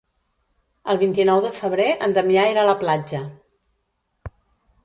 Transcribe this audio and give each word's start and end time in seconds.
El 0.93 0.99
vint-i-nou 1.03 1.43
de 1.43 1.51
febrer 1.59 1.87
en 2.07 2.17
Damià 2.17 2.47
irà 2.55 2.65
a 2.65 2.69
la 2.71 2.77
platja. 2.85 3.23